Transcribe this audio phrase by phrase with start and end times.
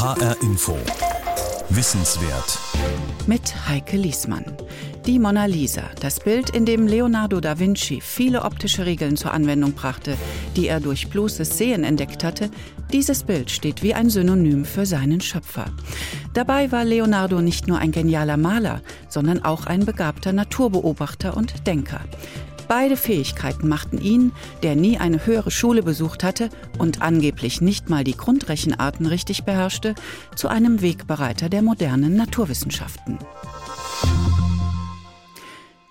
[0.00, 0.78] HR Info.
[1.70, 2.56] Wissenswert.
[3.26, 4.44] Mit Heike Liesmann.
[5.06, 9.72] Die Mona Lisa, das Bild, in dem Leonardo da Vinci viele optische Regeln zur Anwendung
[9.72, 10.16] brachte,
[10.54, 12.48] die er durch bloßes Sehen entdeckt hatte,
[12.92, 15.64] dieses Bild steht wie ein Synonym für seinen Schöpfer.
[16.32, 22.02] Dabei war Leonardo nicht nur ein genialer Maler, sondern auch ein begabter Naturbeobachter und Denker.
[22.68, 24.32] Beide Fähigkeiten machten ihn,
[24.62, 29.94] der nie eine höhere Schule besucht hatte und angeblich nicht mal die Grundrechenarten richtig beherrschte,
[30.36, 33.18] zu einem Wegbereiter der modernen Naturwissenschaften.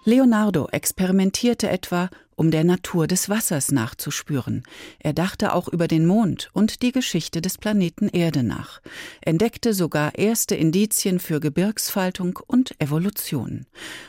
[0.08, 4.64] Leonardo experimentierte etwa, um der Natur des Wassers nachzuspüren.
[5.00, 8.80] Er dachte auch über den Mond und die Geschichte des Planeten Erde nach,
[9.20, 13.66] entdeckte sogar erste Indizien für Gebirgsfaltung und Evolution.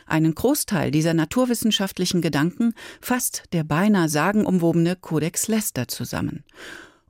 [0.06, 6.44] Einen Großteil dieser naturwissenschaftlichen Gedanken fasst der beinahe sagenumwobene Codex Leicester zusammen.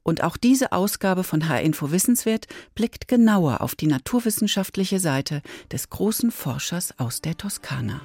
[0.02, 6.30] Und auch diese Ausgabe von H-Info Wissenswert blickt genauer auf die naturwissenschaftliche Seite des großen
[6.30, 8.00] Forschers aus der Toskana.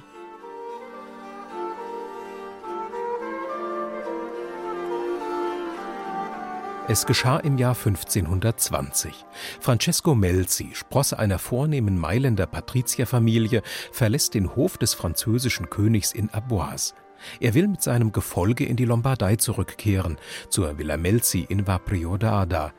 [6.86, 9.24] Es geschah im Jahr 1520.
[9.58, 16.92] Francesco Melzi, Sprosse einer vornehmen Mailänder Patrizierfamilie, verlässt den Hof des französischen Königs in Arboise.
[17.40, 20.18] Er will mit seinem Gefolge in die Lombardei zurückkehren,
[20.50, 22.72] zur Villa Melzi in Vaprio d'Ada.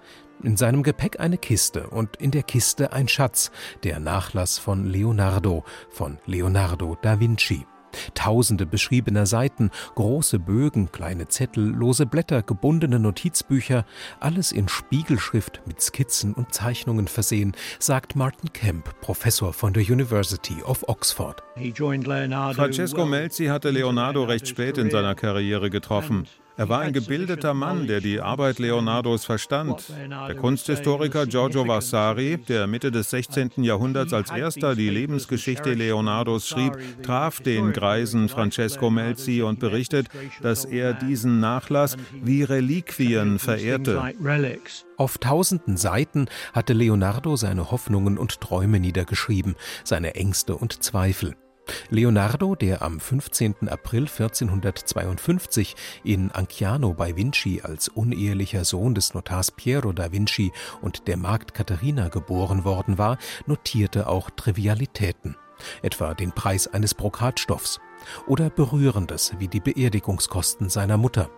[0.43, 3.49] In seinem Gepäck eine Kiste und in der Kiste ein Schatz,
[3.83, 7.65] der Nachlass von Leonardo, von Leonardo da Vinci.
[8.13, 13.85] Tausende beschriebener Seiten, große Bögen, kleine Zettel, lose Blätter, gebundene Notizbücher,
[14.19, 20.61] alles in Spiegelschrift mit Skizzen und Zeichnungen versehen, sagt Martin Kemp, Professor von der University
[20.63, 21.43] of Oxford.
[22.55, 26.27] Francesco Melzi hatte Leonardo recht spät in seiner Karriere getroffen.
[26.57, 29.83] Er war ein gebildeter Mann, der die Arbeit Leonardos verstand.
[30.27, 33.51] Der Kunsthistoriker Giorgio Vasari, der Mitte des 16.
[33.57, 40.07] Jahrhunderts als erster die Lebensgeschichte Leonardos schrieb, traf den greisen Francesco Melzi und berichtet,
[40.41, 44.01] dass er diesen Nachlass wie Reliquien verehrte.
[44.97, 51.35] Auf tausenden Seiten hatte Leonardo seine Hoffnungen und Träume niedergeschrieben, seine Ängste und Zweifel.
[51.89, 53.69] Leonardo, der am 15.
[53.69, 61.07] April 1452 in Anciano bei Vinci als unehelicher Sohn des Notars Piero da Vinci und
[61.07, 65.35] der Magd Katharina geboren worden war, notierte auch Trivialitäten,
[65.81, 67.79] etwa den Preis eines Brokatstoffs
[68.27, 71.29] oder Berührendes wie die Beerdigungskosten seiner Mutter.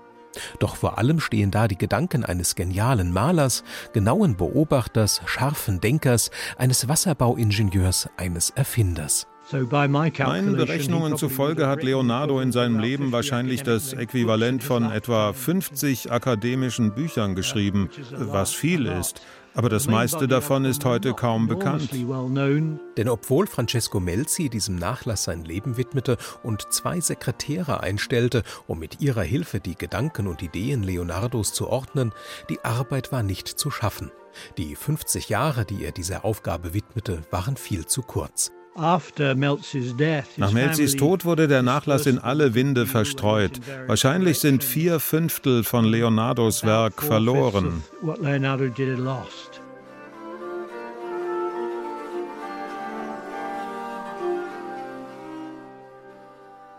[0.60, 3.64] Doch vor allem stehen da die Gedanken eines genialen Malers,
[3.94, 9.28] genauen Beobachters, scharfen Denkers, eines Wasserbauingenieurs, eines Erfinders.
[9.52, 16.94] Meinen Berechnungen zufolge hat Leonardo in seinem Leben wahrscheinlich das Äquivalent von etwa 50 akademischen
[16.94, 19.22] Büchern geschrieben, was viel ist.
[19.54, 21.90] Aber das meiste davon ist heute kaum bekannt.
[21.92, 29.02] Denn obwohl Francesco Melzi diesem Nachlass sein Leben widmete und zwei Sekretäre einstellte, um mit
[29.02, 32.14] ihrer Hilfe die Gedanken und Ideen Leonardos zu ordnen,
[32.50, 34.12] die Arbeit war nicht zu schaffen.
[34.58, 38.52] Die 50 Jahre, die er dieser Aufgabe widmete, waren viel zu kurz.
[38.78, 43.60] Nach Melzis Tod wurde der Nachlass in alle Winde verstreut.
[43.88, 47.84] Wahrscheinlich sind vier Fünftel von Leonardos Werk verloren.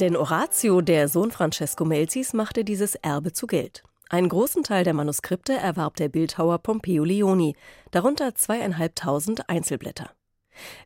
[0.01, 3.83] Denn Orazio, der Sohn Francesco Melzis, machte dieses Erbe zu Geld.
[4.09, 7.57] Einen großen Teil der Manuskripte erwarb der Bildhauer Pompeo Leoni,
[7.91, 10.11] darunter zweieinhalbtausend Einzelblätter.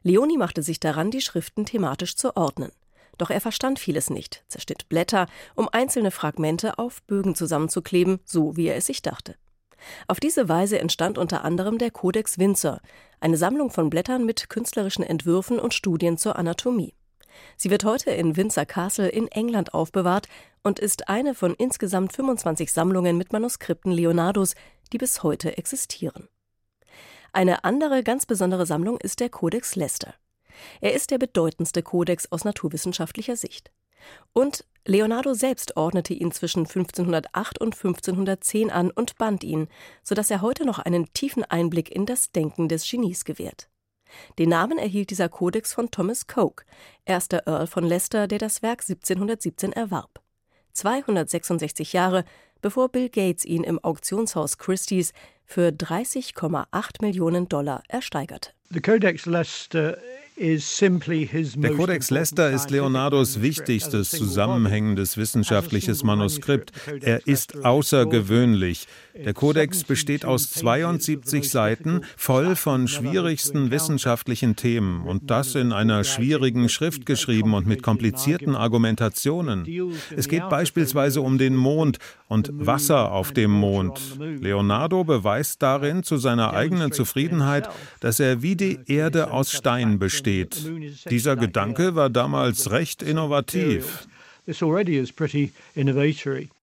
[0.03, 2.72] Leoni machte sich daran, die Schriften thematisch zu ordnen.
[3.19, 8.66] Doch er verstand vieles nicht, zerschnitt Blätter, um einzelne Fragmente auf Bögen zusammenzukleben, so wie
[8.66, 9.37] er es sich dachte.
[10.06, 12.81] Auf diese Weise entstand unter anderem der Codex Windsor,
[13.21, 16.94] eine Sammlung von Blättern mit künstlerischen Entwürfen und Studien zur Anatomie.
[17.56, 20.28] Sie wird heute in Windsor Castle in England aufbewahrt
[20.62, 24.54] und ist eine von insgesamt 25 Sammlungen mit Manuskripten Leonardos,
[24.93, 26.28] die bis heute existieren.
[27.32, 30.15] Eine andere ganz besondere Sammlung ist der Codex Leicester.
[30.83, 33.71] Er ist der bedeutendste Kodex aus naturwissenschaftlicher Sicht.
[34.34, 39.68] Und Leonardo selbst ordnete ihn zwischen 1508 und 1510 an und band ihn,
[40.03, 43.68] sodass er heute noch einen tiefen Einblick in das Denken des Genies gewährt.
[44.39, 46.66] Den Namen erhielt dieser Kodex von Thomas Coke,
[47.06, 50.21] erster Earl von Leicester, der das Werk 1717 erwarb.
[50.74, 52.24] 266 Jahre
[52.62, 55.12] bevor Bill Gates ihn im Auktionshaus Christie's
[55.44, 58.50] für 30,8 Millionen Dollar ersteigerte.
[58.72, 59.98] The Codex Leicester
[60.34, 66.72] der Codex Leicester ist Leonardos wichtigstes zusammenhängendes wissenschaftliches Manuskript.
[67.03, 68.89] Er ist außergewöhnlich.
[69.15, 76.03] Der Kodex besteht aus 72 Seiten, voll von schwierigsten wissenschaftlichen Themen und das in einer
[76.03, 79.66] schwierigen Schrift geschrieben und mit komplizierten Argumentationen.
[80.16, 84.01] Es geht beispielsweise um den Mond und Wasser auf dem Mond.
[84.18, 87.68] Leonardo beweist darin zu seiner eigenen Zufriedenheit,
[88.01, 90.70] dass er wie die Erde aus Stein besteht.
[91.10, 94.06] Dieser Gedanke war damals recht innovativ.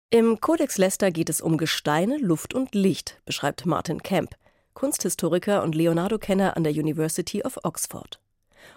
[0.09, 4.35] Im Codex Leicester geht es um Gesteine, Luft und Licht, beschreibt Martin Kemp,
[4.73, 8.19] Kunsthistoriker und Leonardo-Kenner an der University of Oxford.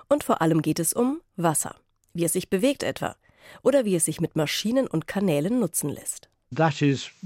[0.09, 1.77] Und vor allem geht es um Wasser,
[2.15, 3.17] wie es sich bewegt etwa,
[3.63, 6.31] oder wie es sich mit Maschinen und Kanälen nutzen lässt.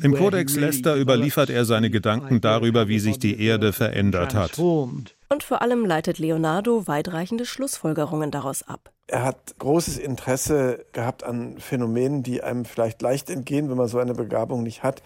[0.03, 4.59] Im Kodex Leicester überliefert er seine Gedanken darüber, wie sich die Erde verändert hat.
[4.59, 8.91] Und vor allem leitet Leonardo weitreichende Schlussfolgerungen daraus ab.
[9.07, 13.99] Er hat großes Interesse gehabt an Phänomenen, die einem vielleicht leicht entgehen, wenn man so
[13.99, 15.03] eine Begabung nicht hat,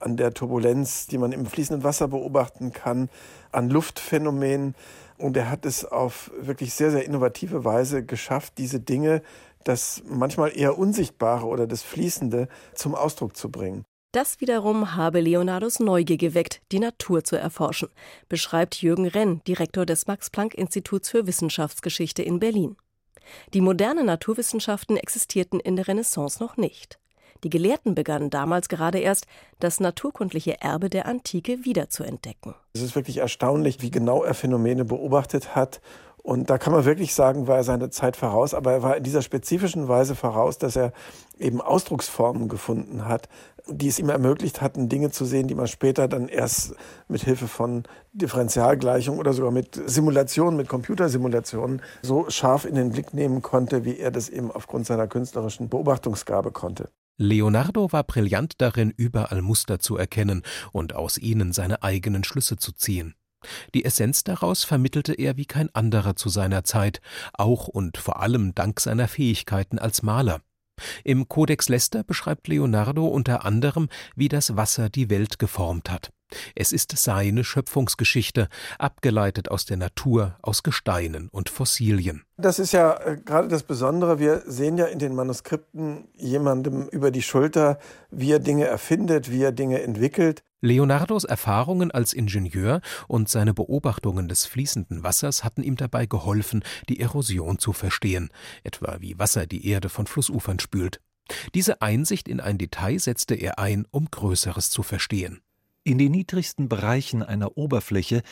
[0.00, 3.08] an der Turbulenz, die man im fließenden Wasser beobachten kann,
[3.52, 4.74] an Luftphänomenen.
[5.18, 9.22] Und er hat es auf wirklich sehr, sehr innovative Weise geschafft, diese Dinge,
[9.64, 13.84] das manchmal eher Unsichtbare oder das Fließende, zum Ausdruck zu bringen.
[14.12, 17.88] Das wiederum habe Leonardos Neugier geweckt, die Natur zu erforschen,
[18.28, 22.76] beschreibt Jürgen Renn, Direktor des Max-Planck-Instituts für Wissenschaftsgeschichte in Berlin.
[23.54, 26.98] Die modernen Naturwissenschaften existierten in der Renaissance noch nicht.
[27.44, 29.26] Die Gelehrten begannen damals gerade erst,
[29.58, 32.54] das naturkundliche Erbe der Antike wiederzuentdecken.
[32.74, 35.80] Es ist wirklich erstaunlich, wie genau er Phänomene beobachtet hat
[36.22, 39.02] und da kann man wirklich sagen, war er seine Zeit voraus, aber er war in
[39.02, 40.92] dieser spezifischen Weise voraus, dass er
[41.36, 43.28] eben Ausdrucksformen gefunden hat,
[43.66, 46.74] die es ihm ermöglicht hatten, Dinge zu sehen, die man später dann erst
[47.08, 47.82] mit Hilfe von
[48.12, 53.98] Differentialgleichungen oder sogar mit Simulationen, mit Computersimulationen so scharf in den Blick nehmen konnte, wie
[53.98, 56.88] er das eben aufgrund seiner künstlerischen Beobachtungsgabe konnte.
[57.18, 60.42] Leonardo war brillant darin, überall Muster zu erkennen
[60.72, 63.14] und aus ihnen seine eigenen Schlüsse zu ziehen.
[63.74, 67.00] Die Essenz daraus vermittelte er wie kein anderer zu seiner Zeit,
[67.32, 70.40] auch und vor allem dank seiner Fähigkeiten als Maler.
[71.04, 76.12] Im Codex Leicester beschreibt Leonardo unter anderem, wie das Wasser die Welt geformt hat.
[76.54, 78.48] Es ist seine Schöpfungsgeschichte,
[78.78, 82.22] abgeleitet aus der Natur, aus Gesteinen und Fossilien.
[82.36, 84.18] Das ist ja äh, gerade das Besondere.
[84.18, 87.78] Wir sehen ja in den Manuskripten jemandem über die Schulter,
[88.10, 90.42] wie er Dinge erfindet, wie er Dinge entwickelt.
[90.64, 97.00] Leonardos Erfahrungen als Ingenieur und seine Beobachtungen des fließenden Wassers hatten ihm dabei geholfen, die
[97.00, 98.30] Erosion zu verstehen,
[98.62, 101.00] etwa wie Wasser die Erde von Flussufern spült.
[101.54, 105.40] Diese Einsicht in ein Detail setzte er ein, um Größeres zu verstehen.
[105.84, 108.22] In den niedrigsten Bereichen einer Oberfläche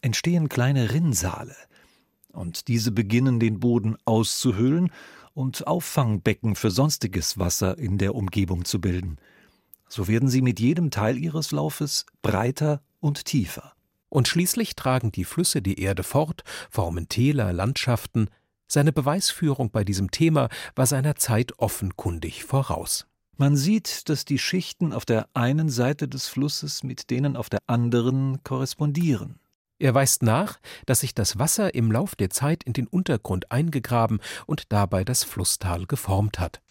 [0.00, 1.54] entstehen kleine Rinnsale,
[2.32, 4.90] und diese beginnen den Boden auszuhöhlen
[5.32, 9.18] und Auffangbecken für sonstiges Wasser in der Umgebung zu bilden.
[9.88, 13.72] So werden sie mit jedem Teil ihres Laufes breiter und tiefer.
[14.08, 18.28] Und schließlich tragen die Flüsse die Erde fort, formen Täler, Landschaften.
[18.66, 23.06] Seine Beweisführung bei diesem Thema war seiner Zeit offenkundig voraus.
[23.38, 27.60] Man sieht, dass die Schichten auf der einen Seite des Flusses mit denen auf der
[27.66, 29.38] anderen korrespondieren.
[29.78, 34.20] Er weist nach, dass sich das Wasser im Lauf der Zeit in den Untergrund eingegraben
[34.46, 36.62] und dabei das Flusstal geformt hat.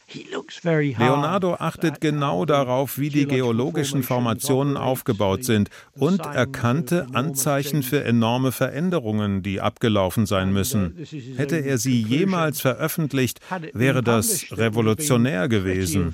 [0.64, 8.52] Leonardo achtet genau darauf, wie die geologischen Formationen aufgebaut sind und erkannte Anzeichen für enorme
[8.52, 10.96] Veränderungen, die abgelaufen sein müssen.
[11.38, 13.40] Hätte er sie jemals veröffentlicht,
[13.74, 16.14] wäre das revolutionär gewesen.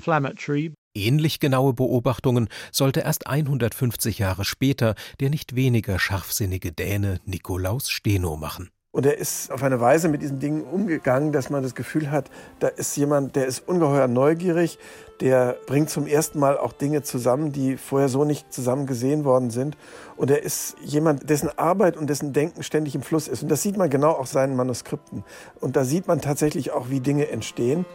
[0.94, 8.36] Ähnlich genaue Beobachtungen sollte erst 150 Jahre später der nicht weniger scharfsinnige Däne Nikolaus Steno
[8.36, 8.68] machen.
[8.92, 12.30] Und er ist auf eine Weise mit diesen Dingen umgegangen, dass man das Gefühl hat,
[12.60, 14.78] da ist jemand, der ist ungeheuer neugierig,
[15.20, 19.48] der bringt zum ersten Mal auch Dinge zusammen, die vorher so nicht zusammen gesehen worden
[19.48, 19.78] sind.
[20.18, 23.42] Und er ist jemand, dessen Arbeit und dessen Denken ständig im Fluss ist.
[23.42, 25.24] Und das sieht man genau auch seinen Manuskripten.
[25.58, 27.86] Und da sieht man tatsächlich auch, wie Dinge entstehen.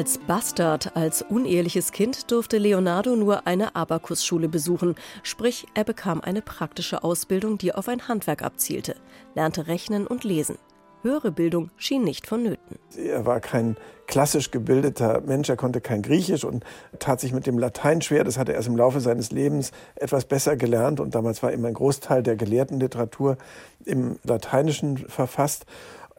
[0.00, 6.40] Als Bastard, als uneheliches Kind durfte Leonardo nur eine Abakusschule besuchen, sprich er bekam eine
[6.40, 8.96] praktische Ausbildung, die auf ein Handwerk abzielte,
[9.34, 10.56] lernte rechnen und lesen.
[11.02, 12.78] Höhere Bildung schien nicht vonnöten.
[12.96, 13.76] Er war kein
[14.06, 16.64] klassisch gebildeter Mensch, er konnte kein Griechisch und
[16.98, 18.24] tat sich mit dem Latein schwer.
[18.24, 21.68] Das hat er erst im Laufe seines Lebens etwas besser gelernt und damals war immer
[21.68, 23.36] ein Großteil der Gelehrtenliteratur
[23.84, 25.66] im Lateinischen verfasst.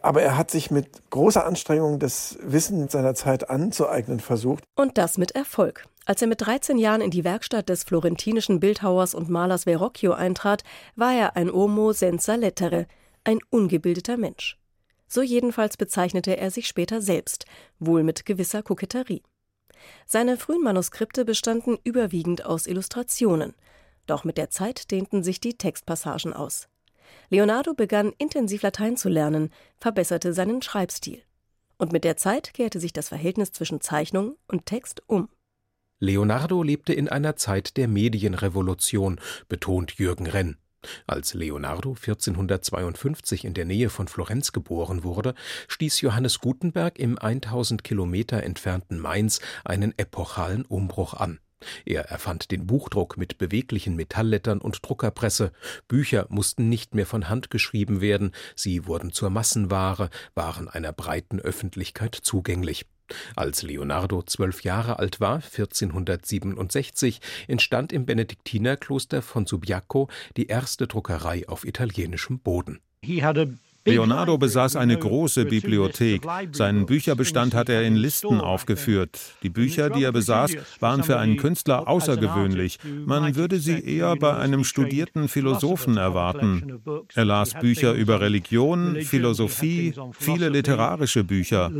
[0.01, 4.63] Aber er hat sich mit großer Anstrengung das Wissen seiner Zeit anzueignen versucht.
[4.75, 5.85] Und das mit Erfolg.
[6.05, 10.63] Als er mit 13 Jahren in die Werkstatt des florentinischen Bildhauers und Malers Verrocchio eintrat,
[10.95, 12.87] war er ein Homo senza lettere,
[13.23, 14.57] ein ungebildeter Mensch.
[15.07, 17.45] So jedenfalls bezeichnete er sich später selbst,
[17.79, 19.21] wohl mit gewisser Koketterie.
[20.05, 23.53] Seine frühen Manuskripte bestanden überwiegend aus Illustrationen,
[24.07, 26.67] doch mit der Zeit dehnten sich die Textpassagen aus.
[27.29, 31.21] Leonardo begann intensiv Latein zu lernen, verbesserte seinen Schreibstil.
[31.77, 35.29] Und mit der Zeit kehrte sich das Verhältnis zwischen Zeichnung und Text um.
[35.99, 40.57] Leonardo lebte in einer Zeit der Medienrevolution, betont Jürgen Renn.
[41.05, 45.35] Als Leonardo 1452 in der Nähe von Florenz geboren wurde,
[45.67, 51.39] stieß Johannes Gutenberg im 1000 Kilometer entfernten Mainz einen epochalen Umbruch an.
[51.85, 55.51] Er erfand den Buchdruck mit beweglichen Metalllettern und Druckerpresse.
[55.87, 61.39] Bücher mussten nicht mehr von Hand geschrieben werden, sie wurden zur Massenware, waren einer breiten
[61.39, 62.85] Öffentlichkeit zugänglich.
[63.35, 71.47] Als Leonardo zwölf Jahre alt war, 1467, entstand im Benediktinerkloster von Subiaco die erste Druckerei
[71.47, 72.79] auf italienischem Boden.
[73.85, 76.23] Leonardo besaß eine große Bibliothek.
[76.51, 79.19] Seinen Bücherbestand hat er in Listen aufgeführt.
[79.43, 82.79] Die Bücher, die er besaß, waren für einen Künstler außergewöhnlich.
[83.05, 86.81] Man würde sie eher bei einem studierten Philosophen erwarten.
[87.15, 91.71] Er las Bücher über Religion, Philosophie, viele literarische Bücher.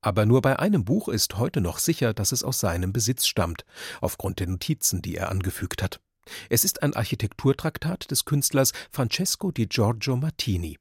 [0.00, 3.64] Aber nur bei einem Buch ist heute noch sicher, dass es aus seinem Besitz stammt,
[4.00, 6.00] aufgrund der Notizen, die er angefügt hat.
[6.48, 10.78] Es ist ein Architekturtraktat des Künstlers Francesco di Giorgio Martini.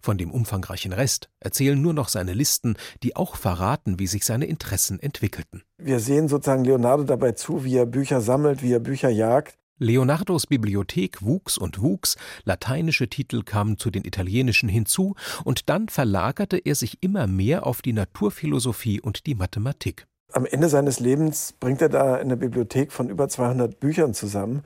[0.00, 4.46] Von dem umfangreichen Rest erzählen nur noch seine Listen, die auch verraten, wie sich seine
[4.46, 5.62] Interessen entwickelten.
[5.78, 9.58] Wir sehen sozusagen Leonardo dabei zu, wie er Bücher sammelt, wie er Bücher jagt.
[9.78, 15.14] Leonardos Bibliothek wuchs und wuchs, lateinische Titel kamen zu den italienischen hinzu,
[15.44, 20.06] und dann verlagerte er sich immer mehr auf die Naturphilosophie und die Mathematik.
[20.36, 24.64] Am Ende seines Lebens bringt er da eine Bibliothek von über 200 Büchern zusammen,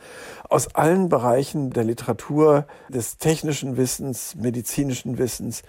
[0.49, 5.63] aus allen Bereichen der Literatur, des technischen Wissens, medizinischen Wissens.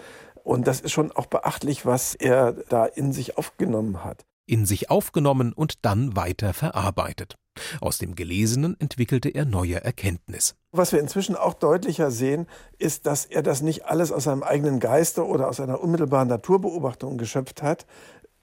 [0.44, 4.26] Und das ist schon auch beachtlich, was er da in sich aufgenommen hat.
[4.48, 7.38] In sich aufgenommen und dann weiter verarbeitet.
[7.80, 10.56] Aus dem Gelesenen entwickelte er neue Erkenntnis.
[10.72, 12.48] Was wir inzwischen auch deutlicher sehen,
[12.80, 17.18] ist, dass er das nicht alles aus seinem eigenen Geiste oder aus einer unmittelbaren Naturbeobachtung
[17.18, 17.86] geschöpft hat,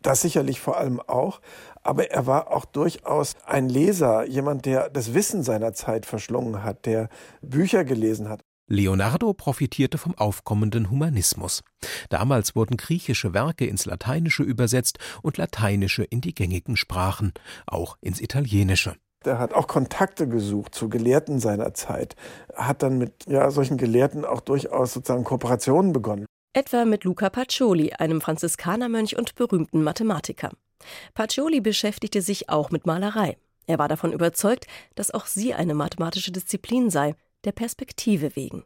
[0.02, 1.40] das sicherlich vor allem auch.
[1.83, 6.87] Aber er war auch durchaus ein Leser, jemand, der das Wissen seiner Zeit verschlungen hat,
[6.87, 7.09] der
[7.40, 8.40] Bücher gelesen hat.
[8.71, 11.62] Leonardo profitierte vom aufkommenden Humanismus.
[12.11, 17.33] Damals wurden griechische Werke ins Lateinische übersetzt und lateinische in die gängigen Sprachen,
[17.67, 18.97] auch ins Italienische.
[19.25, 22.14] Er hat auch Kontakte gesucht zu Gelehrten seiner Zeit,
[22.55, 27.93] hat dann mit ja, solchen Gelehrten auch durchaus sozusagen Kooperationen begonnen etwa mit Luca Pacioli,
[27.93, 30.50] einem Franziskanermönch und berühmten Mathematiker.
[31.14, 33.37] Pacioli beschäftigte sich auch mit Malerei.
[33.67, 37.14] Er war davon überzeugt, dass auch sie eine mathematische Disziplin sei,
[37.45, 38.64] der Perspektive wegen.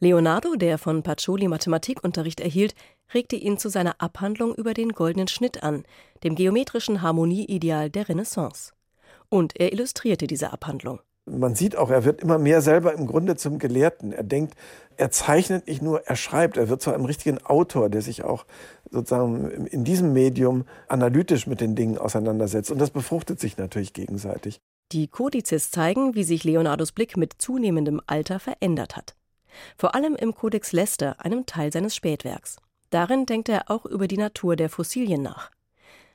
[0.00, 2.74] Leonardo, der von Pacioli Mathematikunterricht erhielt,
[3.14, 5.84] regte ihn zu seiner Abhandlung über den goldenen Schnitt an,
[6.24, 8.72] dem geometrischen Harmonieideal der Renaissance.
[9.28, 11.00] Und er illustrierte diese Abhandlung.
[11.30, 14.12] Man sieht auch, er wird immer mehr selber im Grunde zum Gelehrten.
[14.12, 14.54] Er denkt,
[14.96, 18.46] er zeichnet nicht nur, er schreibt, er wird zu einem richtigen Autor, der sich auch
[18.90, 22.70] sozusagen in diesem Medium analytisch mit den Dingen auseinandersetzt.
[22.70, 24.60] Und das befruchtet sich natürlich gegenseitig.
[24.92, 29.14] Die Kodizes zeigen, wie sich Leonardos Blick mit zunehmendem Alter verändert hat.
[29.76, 32.56] Vor allem im Codex Leicester, einem Teil seines Spätwerks.
[32.90, 35.50] Darin denkt er auch über die Natur der Fossilien nach.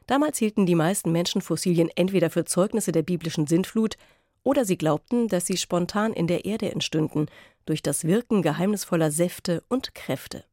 [0.08, 3.96] Damals hielten die meisten Menschen Fossilien entweder für Zeugnisse der biblischen Sintflut
[4.44, 7.28] oder sie glaubten, dass sie spontan in der Erde entstünden,
[7.66, 10.44] durch das Wirken geheimnisvoller Säfte und Kräfte.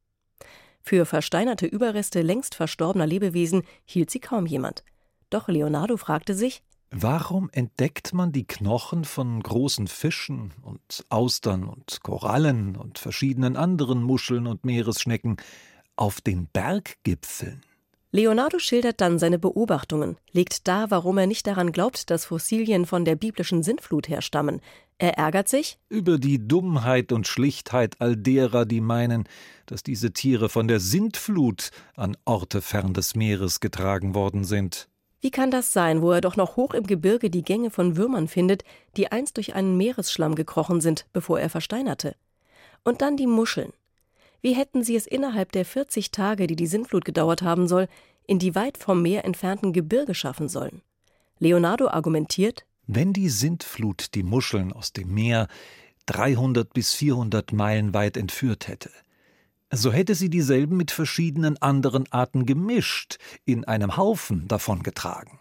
[0.81, 4.85] Für versteinerte Überreste längst verstorbener Lebewesen hielt sie kaum jemand.
[5.29, 12.03] Doch Leonardo fragte sich, Warum entdeckt man die Knochen von großen Fischen und Austern und
[12.03, 15.37] Korallen und verschiedenen anderen Muscheln und Meeresschnecken
[15.95, 17.63] auf den Berggipfeln?
[18.13, 23.05] Leonardo schildert dann seine Beobachtungen, legt dar, warum er nicht daran glaubt, dass Fossilien von
[23.05, 24.61] der biblischen Sintflut herstammen.
[24.99, 29.29] Er ärgert sich über die Dummheit und Schlichtheit all derer, die meinen,
[29.67, 34.89] dass diese Tiere von der Sintflut an Orte fern des Meeres getragen worden sind.
[35.21, 38.27] Wie kann das sein, wo er doch noch hoch im Gebirge die Gänge von Würmern
[38.27, 38.65] findet,
[38.97, 42.17] die einst durch einen Meeresschlamm gekrochen sind, bevor er versteinerte?
[42.83, 43.73] Und dann die Muscheln.
[44.43, 47.89] Wie hätten sie es innerhalb der 40 Tage, die die Sintflut gedauert haben soll,
[48.27, 50.83] in die weit vom Meer entfernten Gebirge schaffen sollen?
[51.39, 55.49] Leonardo argumentiert, wenn die Sintflut die Muscheln aus dem Meer
[56.07, 58.91] 300 bis 400 Meilen weit entführt hätte,
[59.73, 65.39] so hätte sie dieselben mit verschiedenen anderen Arten gemischt, in einem Haufen davongetragen.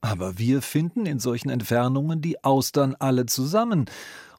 [0.00, 3.86] Aber wir finden in solchen Entfernungen die Austern alle zusammen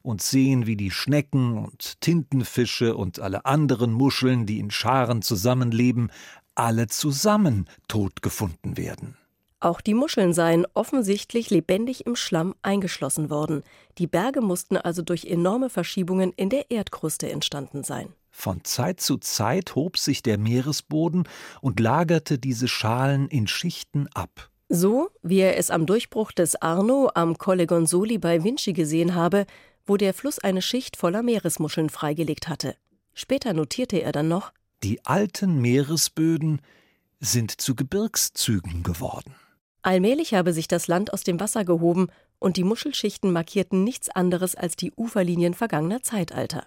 [0.02, 6.10] und sehen, wie die Schnecken und Tintenfische und alle anderen Muscheln, die in Scharen zusammenleben,
[6.54, 9.16] alle zusammen tot gefunden werden.
[9.62, 13.62] Auch die Muscheln seien offensichtlich lebendig im Schlamm eingeschlossen worden.
[13.98, 18.14] Die Berge mussten also durch enorme Verschiebungen in der Erdkruste entstanden sein.
[18.30, 21.28] Von Zeit zu Zeit hob sich der Meeresboden
[21.60, 24.48] und lagerte diese Schalen in Schichten ab.
[24.70, 29.44] So, wie er es am Durchbruch des Arno am Colle Gonzoli bei Vinci gesehen habe,
[29.86, 32.76] wo der Fluss eine Schicht voller Meeresmuscheln freigelegt hatte.
[33.14, 36.60] Später notierte er dann noch: Die alten Meeresböden
[37.20, 39.34] sind zu Gebirgszügen geworden.
[39.82, 42.08] Allmählich habe sich das Land aus dem Wasser gehoben
[42.38, 46.66] und die Muschelschichten markierten nichts anderes als die Uferlinien vergangener Zeitalter.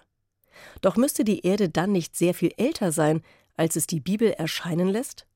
[0.80, 3.22] Doch müsste die Erde dann nicht sehr viel älter sein,
[3.56, 5.26] als es die Bibel erscheinen lässt?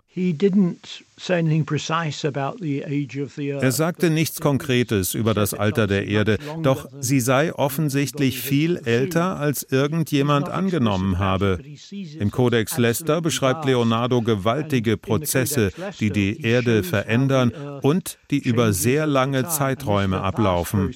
[3.61, 9.37] Er sagte nichts Konkretes über das Alter der Erde, doch sie sei offensichtlich viel älter,
[9.37, 11.61] als irgendjemand angenommen habe.
[12.19, 19.07] Im Kodex Leicester beschreibt Leonardo gewaltige Prozesse, die die Erde verändern und die über sehr
[19.07, 20.95] lange Zeiträume ablaufen.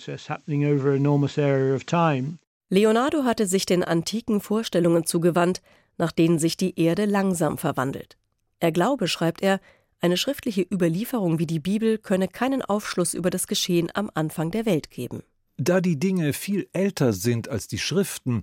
[2.71, 5.61] Leonardo hatte sich den antiken Vorstellungen zugewandt,
[5.99, 8.17] nach denen sich die Erde langsam verwandelt.
[8.63, 9.59] Er glaube, schreibt er,
[10.01, 14.67] eine schriftliche Überlieferung wie die Bibel könne keinen Aufschluss über das Geschehen am Anfang der
[14.67, 15.25] Welt geben.
[15.57, 18.43] Da die Dinge viel älter sind als die Schriften,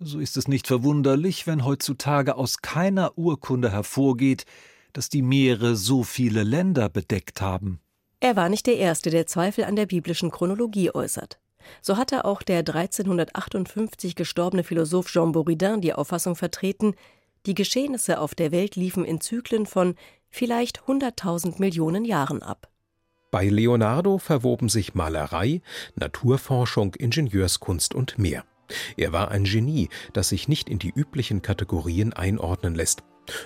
[0.00, 4.44] so ist es nicht verwunderlich, wenn heutzutage aus keiner Urkunde hervorgeht,
[4.92, 7.78] dass die Meere so viele Länder bedeckt haben.
[8.18, 11.38] Er war nicht der Erste, der Zweifel an der biblischen Chronologie äußert.
[11.80, 16.94] So hatte auch der 1358 gestorbene Philosoph Jean Buridan die Auffassung vertreten,
[17.46, 19.94] die Geschehnisse auf der Welt liefen in Zyklen von
[20.28, 22.70] vielleicht 100.000 Millionen Jahren ab.
[23.30, 25.62] Bei Leonardo verwoben sich Malerei,
[25.94, 28.44] Naturforschung, Ingenieurskunst und mehr.
[28.96, 33.02] Er war ein Genie, das sich nicht in die üblichen Kategorien einordnen lässt.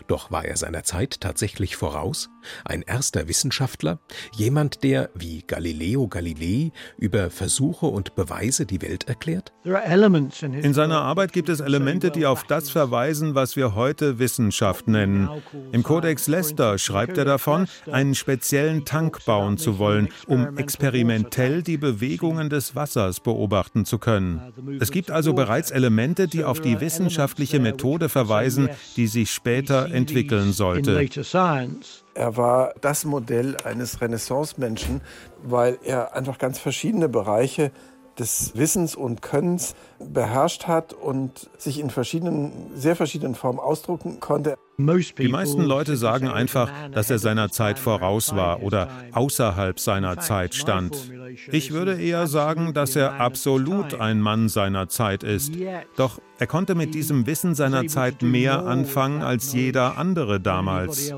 [0.07, 2.31] Doch war er seiner Zeit tatsächlich voraus?
[2.65, 4.01] Ein erster Wissenschaftler?
[4.35, 9.53] Jemand, der, wie Galileo Galilei, über Versuche und Beweise die Welt erklärt?
[9.65, 15.29] In seiner Arbeit gibt es Elemente, die auf das verweisen, was wir heute Wissenschaft nennen.
[15.73, 21.77] Im Kodex Leicester schreibt er davon, einen speziellen Tank bauen zu wollen, um experimentell die
[21.77, 24.53] Bewegungen des Wassers beobachten zu können.
[24.81, 30.53] Es gibt also bereits Elemente, die auf die wissenschaftliche Methode verweisen, die sich später weiterentwickeln
[30.53, 30.93] sollte.
[32.15, 35.01] Er war das Modell eines Renaissance-Menschen,
[35.43, 37.73] weil er einfach ganz verschiedene Bereiche
[38.19, 44.57] des Wissens und Könnens beherrscht hat und sich in verschiedenen, sehr verschiedenen Formen ausdrucken konnte.
[44.77, 50.55] Die meisten Leute sagen einfach, dass er seiner Zeit voraus war oder außerhalb seiner Zeit
[50.55, 51.13] stand.
[51.51, 55.53] Ich würde eher sagen, dass er absolut ein Mann seiner Zeit ist.
[55.97, 61.15] Doch er konnte mit diesem Wissen seiner Zeit mehr anfangen als jeder andere damals.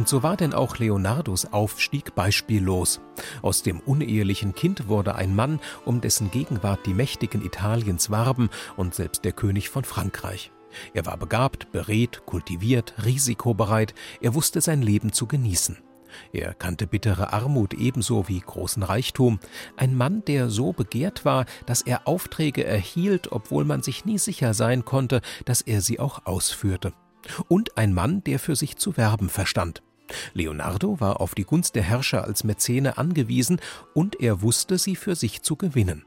[0.00, 3.02] Und so war denn auch Leonardos Aufstieg beispiellos.
[3.42, 8.94] Aus dem unehelichen Kind wurde ein Mann, um dessen Gegenwart die Mächtigen Italiens warben und
[8.94, 10.52] selbst der König von Frankreich.
[10.94, 15.76] Er war begabt, beredt, kultiviert, risikobereit, er wusste sein Leben zu genießen.
[16.32, 19.38] Er kannte bittere Armut ebenso wie großen Reichtum,
[19.76, 24.54] ein Mann, der so begehrt war, dass er Aufträge erhielt, obwohl man sich nie sicher
[24.54, 26.94] sein konnte, dass er sie auch ausführte.
[27.48, 29.82] Und ein Mann, der für sich zu werben verstand.
[30.32, 33.60] Leonardo war auf die Gunst der Herrscher als Mäzene angewiesen
[33.94, 36.04] und er wusste, sie für sich zu gewinnen.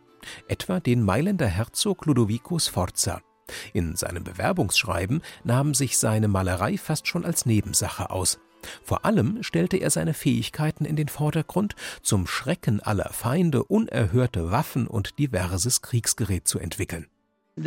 [0.47, 3.21] Etwa den Mailänder Herzog Ludovico Sforza.
[3.73, 8.39] In seinem Bewerbungsschreiben nahm sich seine Malerei fast schon als Nebensache aus.
[8.83, 14.87] Vor allem stellte er seine Fähigkeiten in den Vordergrund, zum Schrecken aller Feinde unerhörte Waffen
[14.87, 17.07] und diverses Kriegsgerät zu entwickeln.
[17.55, 17.65] In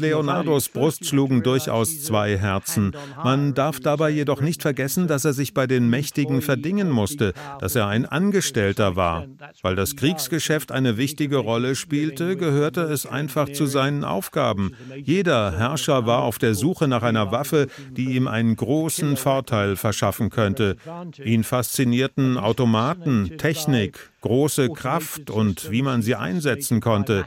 [0.00, 2.92] Leonardos Brust schlugen durchaus zwei Herzen.
[3.22, 7.74] Man darf dabei jedoch nicht vergessen, dass er sich bei den Mächtigen verdingen musste, dass
[7.74, 9.26] er ein Angestellter war.
[9.60, 14.72] Weil das Kriegsgeschäft eine wichtige Rolle spielte, gehörte es einfach zu seinen Aufgaben.
[14.96, 20.30] Jeder Herrscher war auf der Suche nach einer Waffe, die ihm einen großen Vorteil verschaffen
[20.30, 20.76] könnte.
[21.22, 27.26] Ihn faszinierten Automaten, Technik, große Kraft und wie man sie einsetzen konnte.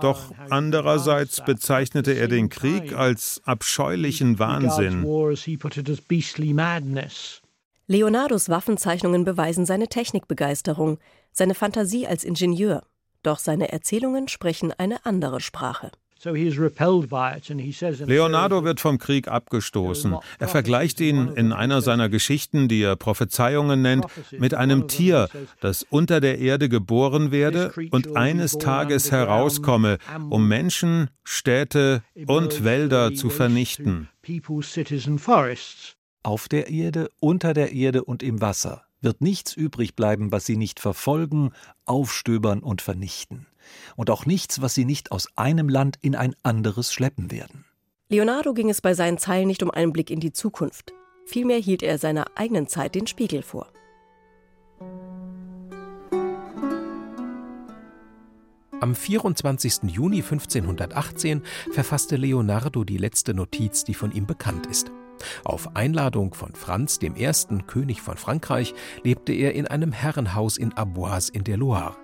[0.00, 5.04] Doch andererseits bezeichnete er den Krieg als abscheulichen Wahnsinn.
[7.90, 10.98] Leonardos Waffenzeichnungen beweisen seine Technikbegeisterung,
[11.32, 12.82] seine Fantasie als Ingenieur.
[13.22, 15.90] Doch seine Erzählungen sprechen eine andere Sprache.
[18.06, 20.16] Leonardo wird vom Krieg abgestoßen.
[20.38, 25.28] Er vergleicht ihn in einer seiner Geschichten, die er Prophezeiungen nennt, mit einem Tier,
[25.60, 33.14] das unter der Erde geboren werde und eines Tages herauskomme, um Menschen, Städte und Wälder
[33.14, 34.08] zu vernichten.
[36.24, 40.56] Auf der Erde, unter der Erde und im Wasser wird nichts übrig bleiben, was sie
[40.56, 41.52] nicht verfolgen,
[41.84, 43.46] aufstöbern und vernichten
[43.96, 47.64] und auch nichts, was sie nicht aus einem Land in ein anderes schleppen werden.
[48.08, 50.92] Leonardo ging es bei seinen Zeilen nicht um einen Blick in die Zukunft.
[51.26, 53.70] Vielmehr hielt er seiner eigenen Zeit den Spiegel vor.
[58.80, 59.90] Am 24.
[59.90, 64.92] Juni 1518 verfasste Leonardo die letzte Notiz, die von ihm bekannt ist.
[65.44, 67.10] Auf Einladung von Franz I.,
[67.66, 71.96] König von Frankreich, lebte er in einem Herrenhaus in Aboise in der Loire.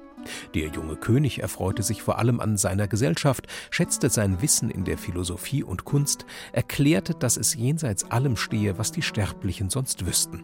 [0.55, 4.99] Der junge König erfreute sich vor allem an seiner Gesellschaft, schätzte sein Wissen in der
[4.99, 10.43] Philosophie und Kunst, erklärte, dass es jenseits allem stehe, was die Sterblichen sonst wüssten.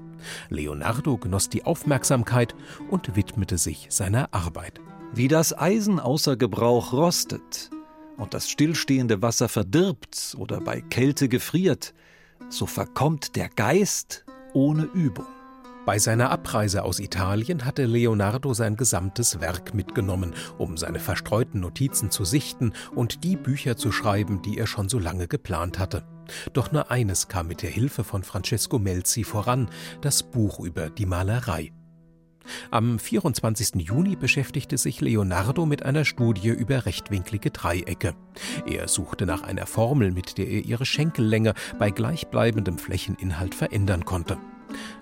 [0.49, 2.55] Leonardo genoss die Aufmerksamkeit
[2.90, 4.81] und widmete sich seiner Arbeit.
[5.12, 7.71] Wie das Eisen außer Gebrauch rostet
[8.16, 11.95] und das stillstehende Wasser verdirbt oder bei Kälte gefriert,
[12.49, 15.27] so verkommt der Geist ohne Übung.
[15.87, 22.11] Bei seiner Abreise aus Italien hatte Leonardo sein gesamtes Werk mitgenommen, um seine verstreuten Notizen
[22.11, 26.05] zu sichten und die Bücher zu schreiben, die er schon so lange geplant hatte.
[26.53, 29.71] Doch nur eines kam mit der Hilfe von Francesco Melzi voran,
[30.03, 31.73] das Buch über die Malerei.
[32.71, 33.77] Am 24.
[33.77, 38.14] Juni beschäftigte sich Leonardo mit einer Studie über rechtwinklige Dreiecke.
[38.66, 44.38] Er suchte nach einer Formel, mit der er ihre Schenkellänge bei gleichbleibendem Flächeninhalt verändern konnte.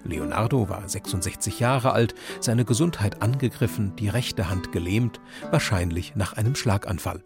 [0.05, 6.55] Leonardo war 66 Jahre alt, seine Gesundheit angegriffen, die rechte Hand gelähmt, wahrscheinlich nach einem
[6.55, 7.23] Schlaganfall.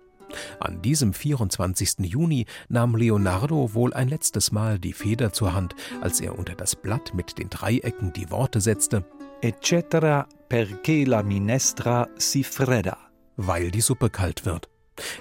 [0.61, 1.99] An diesem 24.
[2.01, 6.77] Juni nahm Leonardo wohl ein letztes Mal die Feder zur Hand, als er unter das
[6.77, 9.05] Blatt mit den Dreiecken die Worte setzte
[9.45, 12.97] Eccetera perché la minestra si fredda.
[13.37, 14.72] Weil die Suppe kalt wird.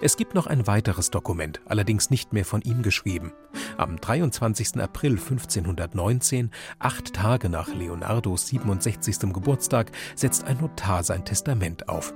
[0.01, 3.33] Es gibt noch ein weiteres Dokument, allerdings nicht mehr von ihm geschrieben.
[3.77, 4.81] Am 23.
[4.81, 9.33] April 1519, acht Tage nach Leonardos 67.
[9.33, 12.13] Geburtstag, setzt ein Notar sein Testament auf.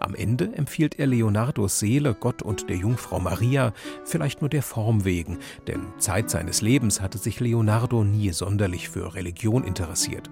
[0.00, 3.72] Am Ende empfiehlt er Leonardos Seele Gott und der Jungfrau Maria,
[4.04, 9.14] vielleicht nur der Form wegen, denn Zeit seines Lebens hatte sich Leonardo nie sonderlich für
[9.14, 10.30] Religion interessiert.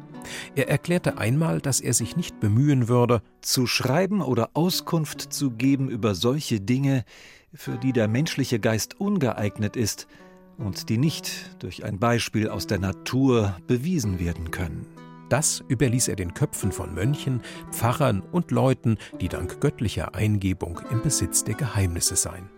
[0.55, 5.89] Er erklärte einmal, dass er sich nicht bemühen würde, zu schreiben oder Auskunft zu geben
[5.89, 7.05] über solche Dinge,
[7.53, 10.07] für die der menschliche Geist ungeeignet ist
[10.59, 14.87] und die nicht durch ein Beispiel aus der Natur bewiesen werden können.
[15.35, 17.43] Das überließ er den Köpfen von Mönchen,
[17.73, 22.49] Pfarrern und Leuten, die dank göttlicher Eingebung im Besitz der Geheimnisse seien.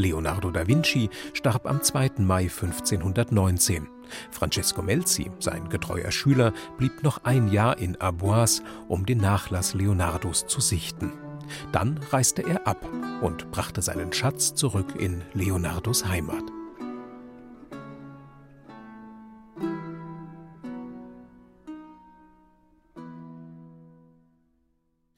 [0.00, 2.12] Leonardo da Vinci starb am 2.
[2.18, 3.88] Mai 1519.
[4.30, 10.46] Francesco Melzi, sein getreuer Schüler, blieb noch ein Jahr in Arboise, um den Nachlass Leonardos
[10.46, 11.12] zu sichten.
[11.72, 12.88] Dann reiste er ab
[13.20, 16.44] und brachte seinen Schatz zurück in Leonardos Heimat.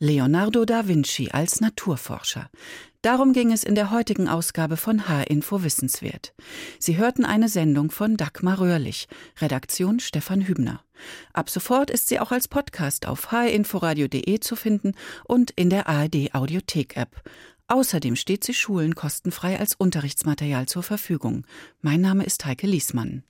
[0.03, 2.51] Leonardo da Vinci als Naturforscher.
[3.03, 6.35] Darum ging es in der heutigen Ausgabe von H-Info Wissenswert.
[6.81, 9.07] Sie hörten eine Sendung von Dagmar Röhrlich,
[9.41, 10.83] Redaktion Stefan Hübner.
[11.33, 16.35] Ab sofort ist sie auch als Podcast auf hinforadio.de zu finden und in der ARD
[16.35, 17.23] Audiothek App.
[17.69, 21.47] Außerdem steht sie Schulen kostenfrei als Unterrichtsmaterial zur Verfügung.
[21.81, 23.23] Mein Name ist Heike Liesmann.